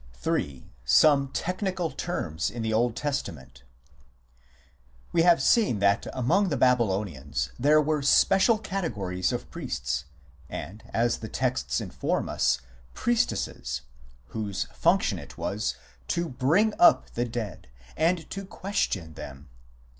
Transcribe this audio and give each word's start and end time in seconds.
III. 0.25 0.65
SOME 0.83 1.27
TECHNICAL 1.31 1.91
TERMS 1.91 2.49
IN 2.49 2.63
THE 2.63 2.73
OLD 2.73 2.95
TESTAMENT 2.95 3.61
We 5.11 5.21
have 5.21 5.39
seen 5.43 5.77
that 5.77 6.07
among 6.11 6.49
the 6.49 6.57
Babylonians 6.57 7.51
there 7.59 7.79
were 7.79 8.01
special 8.01 8.57
categories 8.57 9.31
of 9.31 9.51
priests, 9.51 10.05
and, 10.49 10.83
as 10.91 11.19
the 11.19 11.29
texts 11.29 11.79
inform 11.79 12.29
us, 12.29 12.61
priestesses, 12.95 13.81
whose 14.29 14.63
function 14.73 15.19
it 15.19 15.37
was 15.37 15.75
to" 16.07 16.27
bring 16.29 16.73
up" 16.79 17.11
the 17.13 17.27
idead, 17.27 17.65
and 17.95 18.27
to 18.31 18.43
"question" 18.43 19.13
them. 19.13 19.49